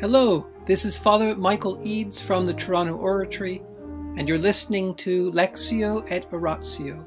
Hello, 0.00 0.46
this 0.66 0.86
is 0.86 0.96
Father 0.96 1.36
Michael 1.36 1.78
Eads 1.86 2.22
from 2.22 2.46
the 2.46 2.54
Toronto 2.54 2.94
Oratory, 2.94 3.62
and 4.16 4.26
you're 4.26 4.38
listening 4.38 4.94
to 4.94 5.30
Lectio 5.32 6.10
et 6.10 6.24
Oratio, 6.32 7.06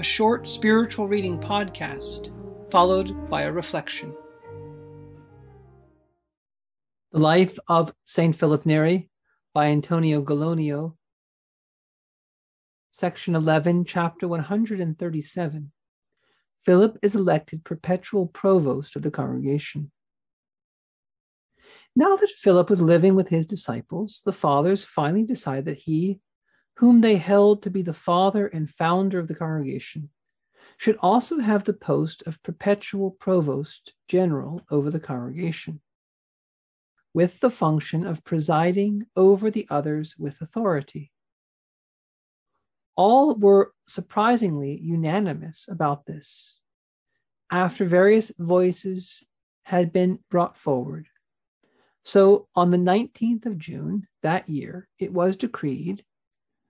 a 0.00 0.02
short 0.02 0.48
spiritual 0.48 1.06
reading 1.06 1.38
podcast 1.38 2.32
followed 2.68 3.30
by 3.30 3.42
a 3.42 3.52
reflection. 3.52 4.12
The 7.12 7.20
Life 7.20 7.60
of 7.68 7.94
St. 8.02 8.34
Philip 8.34 8.66
Neri 8.66 9.08
by 9.54 9.66
Antonio 9.66 10.20
Gallonio, 10.20 10.96
Section 12.90 13.36
11, 13.36 13.84
Chapter 13.84 14.26
137. 14.26 15.70
Philip 16.58 16.98
is 17.02 17.14
elected 17.14 17.62
perpetual 17.62 18.26
provost 18.26 18.96
of 18.96 19.02
the 19.02 19.12
congregation. 19.12 19.92
Now 21.98 22.14
that 22.16 22.28
Philip 22.28 22.68
was 22.68 22.82
living 22.82 23.14
with 23.14 23.30
his 23.30 23.46
disciples, 23.46 24.20
the 24.26 24.32
fathers 24.32 24.84
finally 24.84 25.24
decided 25.24 25.64
that 25.64 25.78
he, 25.78 26.20
whom 26.74 27.00
they 27.00 27.16
held 27.16 27.62
to 27.62 27.70
be 27.70 27.80
the 27.80 27.94
father 27.94 28.48
and 28.48 28.68
founder 28.68 29.18
of 29.18 29.28
the 29.28 29.34
congregation, 29.34 30.10
should 30.76 30.98
also 31.00 31.38
have 31.38 31.64
the 31.64 31.72
post 31.72 32.22
of 32.26 32.42
perpetual 32.42 33.12
provost 33.12 33.94
general 34.08 34.60
over 34.70 34.90
the 34.90 35.00
congregation, 35.00 35.80
with 37.14 37.40
the 37.40 37.48
function 37.48 38.06
of 38.06 38.24
presiding 38.24 39.06
over 39.16 39.50
the 39.50 39.66
others 39.70 40.16
with 40.18 40.42
authority. 40.42 41.12
All 42.94 43.34
were 43.36 43.72
surprisingly 43.86 44.78
unanimous 44.82 45.64
about 45.66 46.04
this. 46.04 46.60
After 47.50 47.86
various 47.86 48.32
voices 48.38 49.24
had 49.62 49.94
been 49.94 50.18
brought 50.30 50.58
forward, 50.58 51.08
so 52.06 52.46
on 52.54 52.70
the 52.70 52.76
19th 52.76 53.46
of 53.46 53.58
June 53.58 54.06
that 54.22 54.48
year, 54.48 54.86
it 54.96 55.12
was 55.12 55.36
decreed, 55.36 56.04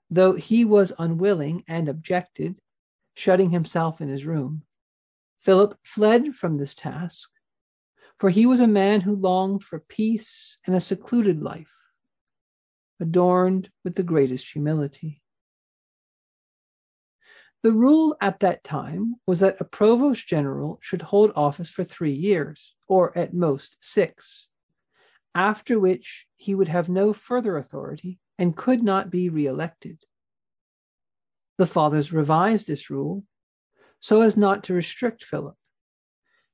though 0.09 0.33
he 0.33 0.65
was 0.65 0.95
unwilling 0.99 1.63
and 1.69 1.91
objected, 1.91 2.59
shutting 3.15 3.51
himself 3.51 4.01
in 4.01 4.09
his 4.09 4.25
room, 4.25 4.63
Philip 5.41 5.77
fled 5.85 6.35
from 6.35 6.57
this 6.57 6.75
task, 6.75 7.29
for 8.19 8.31
he 8.31 8.47
was 8.47 8.61
a 8.61 8.67
man 8.67 9.03
who 9.03 9.15
longed 9.15 9.63
for 9.63 9.79
peace 9.79 10.57
and 10.67 10.75
a 10.75 10.81
secluded 10.81 11.43
life, 11.43 11.75
adorned 12.99 13.69
with 13.85 13.95
the 13.95 14.03
greatest 14.03 14.51
humility. 14.51 15.21
The 17.63 17.73
rule 17.73 18.17
at 18.23 18.41
that 18.41 18.65
time 18.65 19.17
was 19.27 19.41
that 19.41 19.61
a 19.61 19.65
provost 19.65 20.27
general 20.27 20.79
should 20.81 21.03
hold 21.03 21.33
office 21.37 21.69
for 21.69 21.85
three 21.85 22.15
years, 22.15 22.75
or 22.89 23.17
at 23.19 23.35
most 23.35 23.77
six 23.83 24.49
after 25.37 25.79
which 25.79 26.27
he 26.35 26.55
would 26.55 26.69
have 26.69 26.89
no 26.89 27.13
further 27.13 27.59
authority 27.59 28.19
and 28.39 28.57
could 28.57 28.83
not 28.83 29.11
be 29.11 29.29
re-elected. 29.29 29.99
The 31.59 31.67
fathers 31.67 32.11
revised 32.11 32.67
this 32.67 32.89
rule 32.89 33.23
so 34.01 34.23
as 34.23 34.37
not 34.37 34.65
to 34.65 34.75
restrict 34.75 35.23
Philip. 35.23 35.55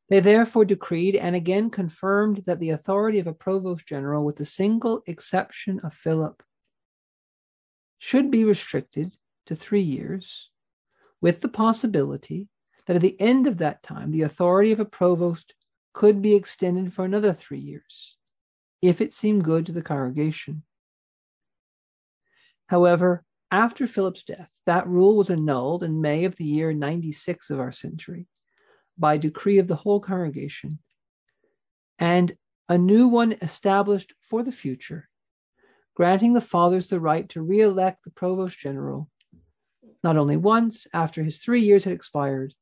They 0.08 0.18
therefore 0.18 0.64
decreed 0.64 1.14
and 1.14 1.36
again 1.36 1.70
confirmed 1.70 2.42
that 2.46 2.58
the 2.58 2.70
authority 2.70 3.20
of 3.20 3.28
a 3.28 3.32
provost 3.32 3.86
general, 3.86 4.24
with 4.24 4.36
the 4.36 4.44
single 4.44 5.02
exception 5.06 5.80
of 5.84 5.94
Philip, 5.94 6.42
should 7.98 8.32
be 8.32 8.42
restricted 8.42 9.14
to 9.46 9.54
three 9.54 9.80
years, 9.80 10.50
with 11.20 11.40
the 11.40 11.48
possibility 11.48 12.48
that 12.86 12.96
at 12.96 13.02
the 13.02 13.20
end 13.20 13.46
of 13.46 13.58
that 13.58 13.82
time, 13.82 14.10
the 14.10 14.22
authority 14.22 14.72
of 14.72 14.80
a 14.80 14.84
provost 14.84 15.54
could 15.92 16.20
be 16.20 16.34
extended 16.34 16.92
for 16.92 17.04
another 17.04 17.32
three 17.32 17.60
years 17.60 18.16
if 18.82 19.00
it 19.00 19.12
seemed 19.12 19.44
good 19.44 19.64
to 19.66 19.72
the 19.72 19.82
congregation. 19.82 20.64
However, 22.66 23.24
after 23.50 23.86
Philip's 23.86 24.24
death, 24.24 24.50
that 24.66 24.86
rule 24.88 25.16
was 25.16 25.30
annulled 25.30 25.82
in 25.82 26.00
May 26.00 26.24
of 26.24 26.36
the 26.36 26.44
year 26.44 26.72
96 26.72 27.50
of 27.50 27.60
our 27.60 27.72
century 27.72 28.26
by 28.98 29.16
decree 29.16 29.58
of 29.58 29.68
the 29.68 29.76
whole 29.76 30.00
congregation, 30.00 30.78
and 31.98 32.36
a 32.68 32.76
new 32.76 33.08
one 33.08 33.32
established 33.40 34.12
for 34.20 34.42
the 34.42 34.52
future, 34.52 35.08
granting 35.94 36.32
the 36.32 36.40
fathers 36.40 36.88
the 36.88 37.00
right 37.00 37.28
to 37.30 37.42
re 37.42 37.60
elect 37.60 38.04
the 38.04 38.10
provost 38.10 38.58
general 38.58 39.08
not 40.02 40.16
only 40.16 40.36
once 40.36 40.86
after 40.92 41.22
his 41.22 41.38
three 41.38 41.62
years 41.62 41.84
had 41.84 41.92
expired, 41.92 42.54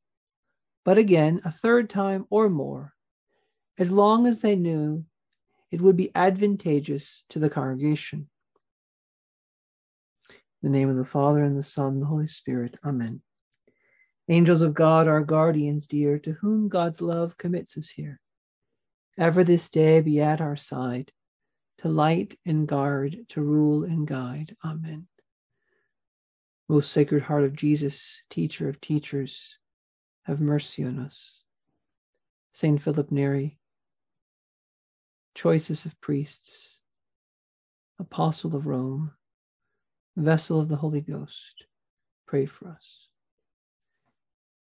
but 0.85 0.99
again 0.99 1.41
a 1.45 1.53
third 1.53 1.89
time 1.89 2.27
or 2.31 2.49
more, 2.49 2.93
as 3.79 3.91
long 3.91 4.27
as 4.27 4.41
they 4.41 4.57
knew 4.57 5.05
it 5.71 5.81
would 5.81 5.97
be 5.97 6.11
advantageous 6.15 7.25
to 7.31 7.39
the 7.39 7.51
congregation. 7.51 8.29
In 10.63 10.73
the 10.73 10.79
name 10.79 10.91
of 10.91 10.97
the 10.97 11.05
Father, 11.05 11.43
and 11.43 11.57
the 11.57 11.63
Son, 11.63 11.95
and 11.95 12.03
the 12.03 12.07
Holy 12.07 12.27
Spirit. 12.27 12.77
Amen. 12.85 13.23
Angels 14.29 14.63
of 14.63 14.75
God, 14.75 15.09
our 15.09 15.23
guardians 15.23 15.87
dear, 15.87 16.19
to 16.19 16.33
whom 16.33 16.69
God's 16.69 17.01
love 17.01 17.39
commits 17.39 17.79
us 17.79 17.89
here, 17.89 18.21
ever 19.19 19.43
this 19.43 19.71
day 19.71 20.01
be 20.01 20.21
at 20.21 20.41
our 20.41 20.57
side, 20.57 21.13
to 21.79 21.89
light 21.89 22.37
and 22.45 22.69
guard, 22.69 23.27
to 23.31 23.41
rule 23.41 23.85
and 23.85 24.07
guide. 24.07 24.57
Amen. 24.65 25.07
Most 26.69 26.93
Sacred 26.93 27.23
Heart 27.23 27.45
of 27.45 27.57
Jesus, 27.57 28.23
teacher 28.29 28.69
of 28.69 28.81
teachers, 28.81 29.59
have 30.25 30.41
mercy 30.41 30.85
on 30.85 30.99
us. 30.99 31.41
Saint 32.53 32.83
Philip 32.83 33.11
Neri, 33.11 33.60
choicest 35.35 35.87
of 35.87 36.01
priests, 36.01 36.79
apostle 37.99 38.57
of 38.57 38.67
Rome, 38.67 39.13
vessel 40.17 40.61
of 40.61 40.69
the 40.69 40.77
Holy 40.77 41.01
Ghost, 41.01 41.67
pray 42.27 42.47
for 42.47 42.69
us. 42.69 43.09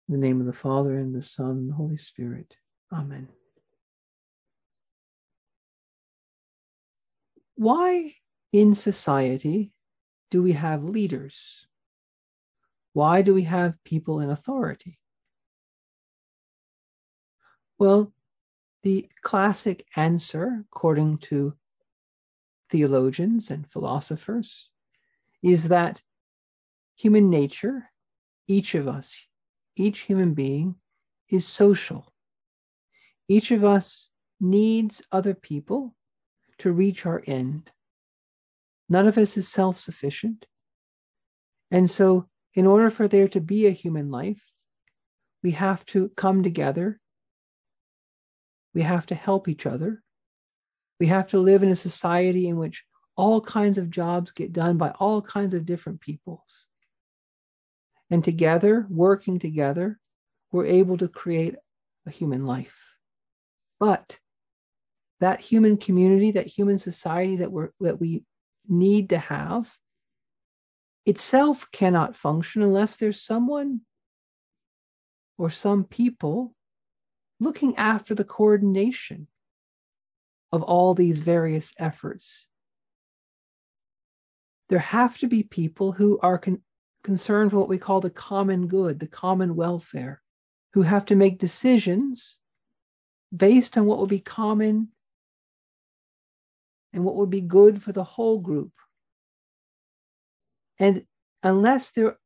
In 0.08 0.20
the 0.20 0.26
name 0.26 0.40
of 0.40 0.46
the 0.46 0.52
Father, 0.52 0.96
and 0.98 1.14
the 1.14 1.22
Son, 1.22 1.50
and 1.50 1.70
the 1.70 1.74
Holy 1.74 1.96
Spirit. 1.96 2.56
Amen. 2.92 3.28
Why 7.54 8.14
in 8.52 8.74
society 8.74 9.72
do 10.30 10.42
we 10.42 10.52
have 10.52 10.82
leaders? 10.82 11.66
Why 12.92 13.22
do 13.22 13.34
we 13.34 13.44
have 13.44 13.74
people 13.84 14.20
in 14.20 14.30
authority? 14.30 14.98
Well, 17.78 18.12
the 18.82 19.08
classic 19.22 19.86
answer, 19.96 20.64
according 20.66 21.18
to 21.18 21.54
theologians 22.70 23.50
and 23.50 23.70
philosophers, 23.70 24.70
is 25.42 25.68
that 25.68 26.02
human 26.96 27.30
nature, 27.30 27.90
each 28.46 28.74
of 28.74 28.88
us, 28.88 29.16
each 29.76 30.00
human 30.00 30.34
being, 30.34 30.76
is 31.28 31.46
social. 31.46 32.12
Each 33.28 33.50
of 33.50 33.64
us 33.64 34.10
needs 34.40 35.02
other 35.12 35.34
people 35.34 35.94
to 36.58 36.72
reach 36.72 37.06
our 37.06 37.22
end. 37.26 37.70
None 38.88 39.06
of 39.06 39.16
us 39.16 39.36
is 39.36 39.48
self 39.48 39.78
sufficient. 39.78 40.46
And 41.70 41.88
so, 41.88 42.28
in 42.54 42.66
order 42.66 42.90
for 42.90 43.06
there 43.06 43.28
to 43.28 43.40
be 43.40 43.66
a 43.66 43.70
human 43.70 44.10
life, 44.10 44.50
we 45.42 45.52
have 45.52 45.84
to 45.86 46.10
come 46.16 46.42
together 46.42 47.00
we 48.74 48.82
have 48.82 49.06
to 49.06 49.14
help 49.14 49.48
each 49.48 49.66
other. 49.66 50.02
We 50.98 51.06
have 51.06 51.28
to 51.28 51.38
live 51.38 51.62
in 51.62 51.70
a 51.70 51.76
society 51.76 52.48
in 52.48 52.56
which 52.56 52.84
all 53.16 53.40
kinds 53.40 53.78
of 53.78 53.90
jobs 53.90 54.30
get 54.30 54.52
done 54.52 54.76
by 54.76 54.90
all 54.90 55.22
kinds 55.22 55.54
of 55.54 55.66
different 55.66 56.00
peoples. 56.00 56.66
And 58.10 58.24
together, 58.24 58.86
working 58.88 59.38
together, 59.38 59.98
we're 60.52 60.66
able 60.66 60.96
to 60.98 61.08
create 61.08 61.54
a 62.06 62.10
human 62.10 62.44
life. 62.44 62.76
But 63.78 64.18
that 65.20 65.40
human 65.40 65.76
community, 65.76 66.32
that 66.32 66.46
human 66.46 66.78
society 66.78 67.36
that, 67.36 67.52
we're, 67.52 67.70
that 67.80 68.00
we 68.00 68.24
need 68.68 69.10
to 69.10 69.18
have, 69.18 69.70
itself 71.06 71.66
cannot 71.72 72.16
function 72.16 72.62
unless 72.62 72.96
there's 72.96 73.20
someone 73.22 73.80
or 75.38 75.50
some 75.50 75.84
people 75.84 76.54
looking 77.40 77.74
after 77.76 78.14
the 78.14 78.24
coordination 78.24 79.26
of 80.52 80.62
all 80.62 80.94
these 80.94 81.20
various 81.20 81.72
efforts. 81.78 82.48
There 84.68 84.78
have 84.78 85.18
to 85.18 85.26
be 85.26 85.42
people 85.42 85.92
who 85.92 86.18
are 86.22 86.38
con- 86.38 86.62
concerned 87.02 87.50
for 87.50 87.58
what 87.58 87.68
we 87.68 87.78
call 87.78 88.00
the 88.00 88.10
common 88.10 88.68
good, 88.68 89.00
the 89.00 89.06
common 89.06 89.56
welfare, 89.56 90.22
who 90.74 90.82
have 90.82 91.06
to 91.06 91.16
make 91.16 91.38
decisions 91.38 92.38
based 93.34 93.76
on 93.76 93.86
what 93.86 93.98
would 93.98 94.10
be 94.10 94.20
common 94.20 94.88
and 96.92 97.04
what 97.04 97.16
would 97.16 97.30
be 97.30 97.40
good 97.40 97.80
for 97.80 97.92
the 97.92 98.04
whole 98.04 98.38
group. 98.38 98.72
And 100.78 101.04
unless 101.42 101.92
there 101.92 102.18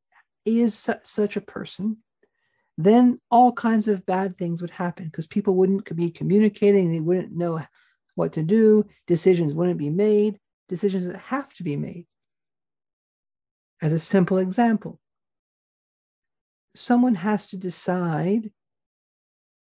is 0.45 0.77
su- 0.77 0.93
such 1.01 1.37
a 1.37 1.41
person, 1.41 1.97
then 2.77 3.19
all 3.31 3.51
kinds 3.51 3.87
of 3.87 4.05
bad 4.05 4.37
things 4.37 4.61
would 4.61 4.71
happen 4.71 5.05
because 5.05 5.27
people 5.27 5.55
wouldn't 5.55 5.95
be 5.95 6.11
communicating. 6.11 6.91
They 6.91 6.99
wouldn't 6.99 7.31
know 7.31 7.61
what 8.15 8.33
to 8.33 8.43
do, 8.43 8.85
decisions 9.07 9.53
wouldn't 9.53 9.77
be 9.77 9.89
made, 9.89 10.39
decisions 10.69 11.05
that 11.05 11.17
have 11.17 11.53
to 11.55 11.63
be 11.63 11.75
made. 11.75 12.05
As 13.81 13.93
a 13.93 13.99
simple 13.99 14.37
example, 14.37 14.99
someone 16.73 17.15
has 17.15 17.47
to 17.47 17.57
decide 17.57 18.51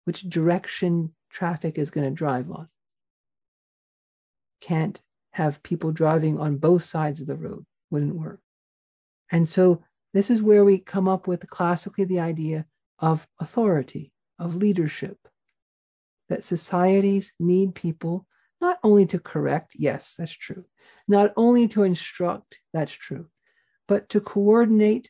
which 0.05 0.27
direction 0.27 1.13
traffic 1.29 1.77
is 1.77 1.91
going 1.91 2.07
to 2.07 2.15
drive 2.15 2.49
on. 2.51 2.67
Can't 4.59 4.99
have 5.31 5.63
people 5.63 5.91
driving 5.91 6.39
on 6.39 6.57
both 6.57 6.83
sides 6.83 7.21
of 7.21 7.27
the 7.27 7.35
road, 7.35 7.65
wouldn't 7.89 8.15
work. 8.15 8.41
And 9.31 9.47
so 9.47 9.83
this 10.13 10.29
is 10.29 10.41
where 10.41 10.65
we 10.65 10.77
come 10.77 11.07
up 11.07 11.27
with 11.27 11.47
classically 11.49 12.05
the 12.05 12.19
idea 12.19 12.65
of 13.01 13.27
authority, 13.39 14.13
of 14.39 14.55
leadership, 14.55 15.17
that 16.29 16.43
societies 16.43 17.33
need 17.39 17.75
people 17.75 18.25
not 18.61 18.77
only 18.83 19.05
to 19.07 19.19
correct, 19.19 19.73
yes, 19.75 20.15
that's 20.17 20.31
true, 20.31 20.63
not 21.07 21.33
only 21.35 21.67
to 21.67 21.83
instruct, 21.83 22.59
that's 22.71 22.91
true, 22.91 23.27
but 23.87 24.07
to 24.09 24.21
coordinate 24.21 25.09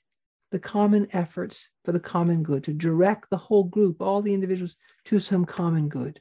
the 0.51 0.59
common 0.59 1.07
efforts 1.11 1.69
for 1.85 1.91
the 1.91 1.99
common 1.99 2.43
good, 2.43 2.63
to 2.63 2.73
direct 2.73 3.29
the 3.29 3.37
whole 3.37 3.65
group, 3.65 4.01
all 4.01 4.21
the 4.21 4.33
individuals 4.33 4.75
to 5.05 5.19
some 5.19 5.45
common 5.45 5.89
good. 5.89 6.19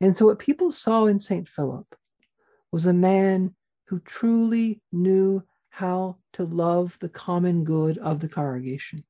And 0.00 0.14
so, 0.14 0.26
what 0.26 0.38
people 0.38 0.70
saw 0.70 1.06
in 1.06 1.18
St. 1.18 1.46
Philip 1.46 1.86
was 2.72 2.86
a 2.86 2.92
man 2.92 3.54
who 3.86 4.00
truly 4.00 4.80
knew 4.90 5.42
how 5.70 6.16
to 6.32 6.44
love 6.44 6.98
the 7.00 7.08
common 7.08 7.64
good 7.64 7.98
of 7.98 8.20
the 8.20 8.28
congregation. 8.28 9.04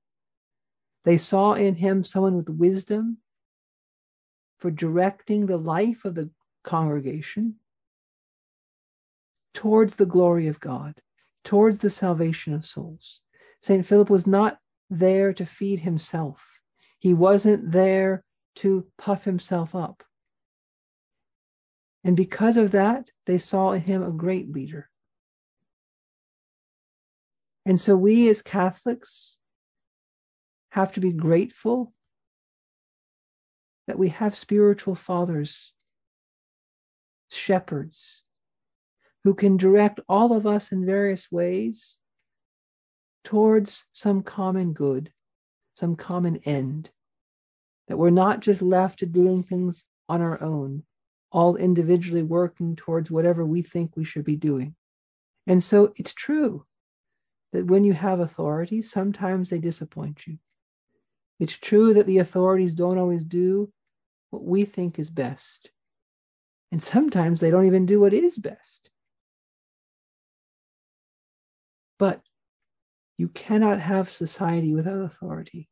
They 1.04 1.18
saw 1.18 1.54
in 1.54 1.76
him 1.76 2.04
someone 2.04 2.36
with 2.36 2.48
wisdom 2.48 3.18
for 4.58 4.70
directing 4.70 5.46
the 5.46 5.56
life 5.56 6.04
of 6.04 6.14
the 6.14 6.30
congregation 6.62 7.56
towards 9.52 9.96
the 9.96 10.06
glory 10.06 10.46
of 10.46 10.60
God, 10.60 11.00
towards 11.44 11.78
the 11.78 11.90
salvation 11.90 12.54
of 12.54 12.64
souls. 12.64 13.20
St. 13.60 13.84
Philip 13.84 14.10
was 14.10 14.26
not 14.26 14.58
there 14.88 15.32
to 15.32 15.46
feed 15.46 15.80
himself, 15.80 16.46
he 16.98 17.14
wasn't 17.14 17.72
there 17.72 18.22
to 18.54 18.86
puff 18.98 19.24
himself 19.24 19.74
up. 19.74 20.04
And 22.04 22.16
because 22.16 22.56
of 22.56 22.72
that, 22.72 23.10
they 23.26 23.38
saw 23.38 23.72
in 23.72 23.82
him 23.82 24.02
a 24.02 24.10
great 24.10 24.52
leader. 24.52 24.90
And 27.64 27.80
so 27.80 27.96
we 27.96 28.28
as 28.28 28.42
Catholics 28.42 29.38
have 30.72 30.90
to 30.90 31.00
be 31.00 31.12
grateful 31.12 31.92
that 33.86 33.98
we 33.98 34.08
have 34.08 34.34
spiritual 34.34 34.94
fathers, 34.94 35.74
shepherds, 37.30 38.22
who 39.22 39.34
can 39.34 39.58
direct 39.58 40.00
all 40.08 40.32
of 40.32 40.46
us 40.46 40.72
in 40.72 40.86
various 40.86 41.30
ways 41.30 41.98
towards 43.22 43.84
some 43.92 44.22
common 44.22 44.72
good, 44.72 45.12
some 45.74 45.94
common 45.94 46.38
end, 46.46 46.90
that 47.88 47.98
we're 47.98 48.08
not 48.08 48.40
just 48.40 48.62
left 48.62 49.00
to 49.00 49.06
doing 49.06 49.42
things 49.42 49.84
on 50.08 50.22
our 50.22 50.42
own, 50.42 50.84
all 51.30 51.56
individually 51.56 52.22
working 52.22 52.76
towards 52.76 53.10
whatever 53.10 53.44
we 53.44 53.60
think 53.60 53.94
we 53.94 54.04
should 54.04 54.24
be 54.24 54.36
doing. 54.36 54.74
And 55.46 55.62
so 55.62 55.92
it's 55.96 56.14
true 56.14 56.64
that 57.52 57.66
when 57.66 57.84
you 57.84 57.92
have 57.92 58.20
authority, 58.20 58.80
sometimes 58.80 59.50
they 59.50 59.58
disappoint 59.58 60.26
you. 60.26 60.38
It's 61.42 61.58
true 61.58 61.94
that 61.94 62.06
the 62.06 62.18
authorities 62.18 62.72
don't 62.72 62.98
always 62.98 63.24
do 63.24 63.72
what 64.30 64.44
we 64.44 64.64
think 64.64 65.00
is 65.00 65.10
best. 65.10 65.72
And 66.70 66.80
sometimes 66.80 67.40
they 67.40 67.50
don't 67.50 67.66
even 67.66 67.84
do 67.84 67.98
what 67.98 68.14
is 68.14 68.38
best. 68.38 68.90
But 71.98 72.20
you 73.18 73.26
cannot 73.26 73.80
have 73.80 74.08
society 74.08 74.72
without 74.72 75.00
authority. 75.00 75.68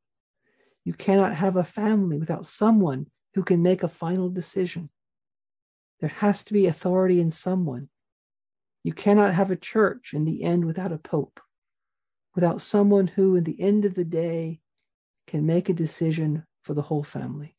You 0.84 0.92
cannot 0.92 1.36
have 1.36 1.54
a 1.54 1.62
family 1.62 2.18
without 2.18 2.46
someone 2.46 3.06
who 3.34 3.44
can 3.44 3.62
make 3.62 3.84
a 3.84 3.88
final 3.88 4.28
decision. 4.28 4.90
There 6.00 6.10
has 6.16 6.42
to 6.46 6.52
be 6.52 6.66
authority 6.66 7.20
in 7.20 7.30
someone. 7.30 7.90
You 8.82 8.92
cannot 8.92 9.34
have 9.34 9.52
a 9.52 9.56
church 9.56 10.14
in 10.14 10.24
the 10.24 10.42
end 10.42 10.64
without 10.64 10.90
a 10.90 10.98
pope, 10.98 11.38
without 12.34 12.60
someone 12.60 13.06
who, 13.06 13.36
in 13.36 13.44
the 13.44 13.60
end 13.60 13.84
of 13.84 13.94
the 13.94 14.04
day, 14.04 14.58
can 15.30 15.46
make 15.46 15.68
a 15.68 15.72
decision 15.72 16.44
for 16.64 16.74
the 16.74 16.82
whole 16.82 17.04
family. 17.04 17.54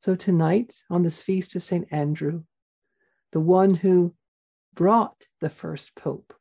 So 0.00 0.14
tonight, 0.14 0.74
on 0.88 1.02
this 1.02 1.20
feast 1.20 1.54
of 1.56 1.62
St. 1.62 1.86
Andrew, 1.90 2.44
the 3.32 3.40
one 3.40 3.74
who 3.74 4.14
brought 4.72 5.26
the 5.42 5.50
first 5.50 5.94
pope 5.94 6.32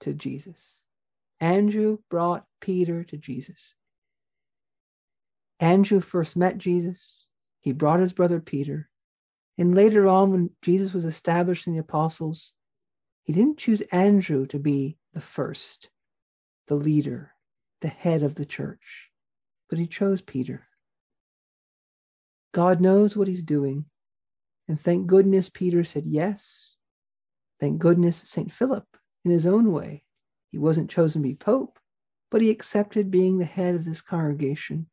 to 0.00 0.14
Jesus, 0.14 0.80
Andrew 1.40 1.98
brought 2.08 2.46
Peter 2.62 3.04
to 3.04 3.18
Jesus. 3.18 3.74
Andrew 5.60 6.00
first 6.00 6.34
met 6.34 6.56
Jesus, 6.56 7.28
he 7.60 7.72
brought 7.72 8.00
his 8.00 8.14
brother 8.14 8.40
Peter. 8.40 8.88
And 9.58 9.74
later 9.74 10.08
on, 10.08 10.32
when 10.32 10.50
Jesus 10.62 10.94
was 10.94 11.04
establishing 11.04 11.74
the 11.74 11.80
apostles, 11.80 12.54
he 13.24 13.34
didn't 13.34 13.58
choose 13.58 13.82
Andrew 13.92 14.46
to 14.46 14.58
be 14.58 14.96
the 15.12 15.20
first, 15.20 15.90
the 16.66 16.76
leader, 16.76 17.33
the 17.80 17.88
head 17.88 18.22
of 18.22 18.34
the 18.34 18.44
church, 18.44 19.10
but 19.68 19.78
he 19.78 19.86
chose 19.86 20.20
Peter. 20.20 20.66
God 22.52 22.80
knows 22.80 23.16
what 23.16 23.28
he's 23.28 23.42
doing. 23.42 23.86
And 24.68 24.80
thank 24.80 25.06
goodness 25.06 25.50
Peter 25.50 25.84
said 25.84 26.06
yes. 26.06 26.76
Thank 27.60 27.78
goodness 27.78 28.16
St. 28.16 28.52
Philip, 28.52 28.86
in 29.24 29.30
his 29.30 29.46
own 29.46 29.72
way, 29.72 30.04
he 30.50 30.58
wasn't 30.58 30.90
chosen 30.90 31.22
to 31.22 31.28
be 31.28 31.34
pope, 31.34 31.78
but 32.30 32.40
he 32.40 32.50
accepted 32.50 33.10
being 33.10 33.38
the 33.38 33.44
head 33.44 33.74
of 33.74 33.84
this 33.84 34.00
congregation, 34.00 34.86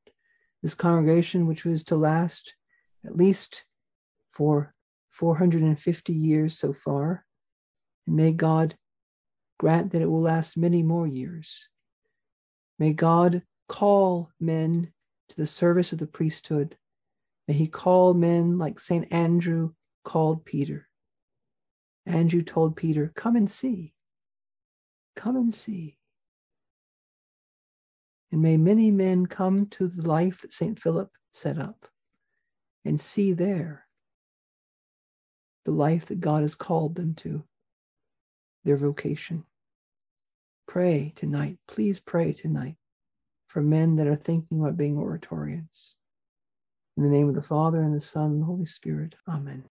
this 0.61 0.73
congregation 0.73 1.47
which 1.47 1.65
was 1.65 1.83
to 1.83 1.95
last 1.95 2.55
at 3.05 3.15
least 3.15 3.65
for 4.31 4.73
450 5.11 6.13
years 6.13 6.57
so 6.57 6.73
far. 6.73 7.25
And 8.07 8.15
may 8.15 8.31
God 8.31 8.75
grant 9.59 9.91
that 9.91 10.01
it 10.01 10.07
will 10.07 10.21
last 10.21 10.57
many 10.57 10.81
more 10.81 11.07
years. 11.07 11.69
May 12.81 12.93
God 12.93 13.43
call 13.69 14.31
men 14.39 14.91
to 15.29 15.35
the 15.37 15.47
service 15.47 15.93
of 15.93 15.99
the 15.99 16.07
priesthood 16.07 16.75
May 17.47 17.53
he 17.57 17.67
call 17.67 18.13
men 18.13 18.57
like 18.57 18.79
St. 18.79 19.11
Andrew 19.11 19.73
called 20.03 20.45
Peter. 20.45 20.87
Andrew 22.05 22.41
told 22.41 22.77
Peter, 22.77 23.11
Come 23.15 23.35
and 23.35 23.51
see. 23.51 23.93
Come 25.15 25.35
and 25.35 25.53
see. 25.53 25.97
And 28.31 28.41
may 28.41 28.57
many 28.57 28.89
men 28.89 29.25
come 29.25 29.65
to 29.71 29.87
the 29.87 30.07
life 30.07 30.41
that 30.41 30.53
St. 30.53 30.79
Philip 30.79 31.11
set 31.33 31.59
up 31.59 31.87
and 32.85 32.99
see 32.99 33.33
there 33.33 33.85
the 35.65 35.71
life 35.71 36.05
that 36.05 36.21
God 36.21 36.41
has 36.41 36.55
called 36.55 36.95
them 36.95 37.13
to, 37.15 37.43
their 38.63 38.77
vocation. 38.77 39.43
Pray 40.67 41.11
tonight. 41.17 41.57
Please 41.67 41.99
pray 41.99 42.31
tonight 42.31 42.77
for 43.51 43.61
men 43.61 43.97
that 43.97 44.07
are 44.07 44.15
thinking 44.15 44.61
about 44.61 44.77
being 44.77 44.95
oratorians. 44.95 45.95
In 46.95 47.03
the 47.03 47.09
name 47.09 47.27
of 47.27 47.35
the 47.35 47.41
Father, 47.41 47.81
and 47.81 47.93
the 47.93 47.99
Son, 47.99 48.31
and 48.31 48.41
the 48.41 48.45
Holy 48.45 48.65
Spirit. 48.65 49.15
Amen. 49.27 49.59